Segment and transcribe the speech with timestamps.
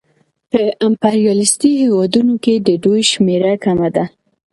[0.51, 4.05] په امپریالیستي هېوادونو کې د دوی شمېره کمه ده